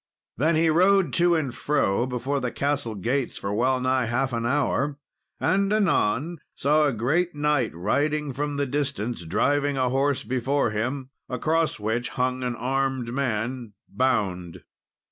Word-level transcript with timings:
Then 0.37 0.55
he 0.55 0.71
rode 0.71 1.13
to 1.21 1.35
and 1.35 1.53
fro 1.53 2.07
before 2.07 2.39
the 2.39 2.51
castle 2.51 2.95
gates 2.95 3.37
for 3.37 3.53
well 3.53 3.79
nigh 3.79 4.05
half 4.05 4.33
an 4.33 4.47
hour, 4.47 4.97
and 5.39 5.71
anon 5.71 6.39
saw 6.55 6.87
a 6.87 6.91
great 6.91 7.35
knight 7.35 7.71
riding 7.75 8.33
from 8.33 8.55
the 8.55 8.65
distance, 8.65 9.23
driving 9.25 9.77
a 9.77 9.89
horse 9.89 10.23
before 10.23 10.71
him, 10.71 11.11
across 11.29 11.79
which 11.79 12.09
hung 12.09 12.41
an 12.43 12.55
armed 12.55 13.13
man 13.13 13.73
bound. 13.87 14.63